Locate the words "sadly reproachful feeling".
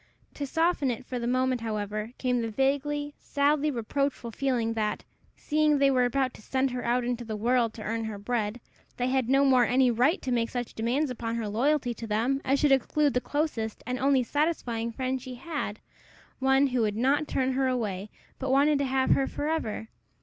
3.19-4.73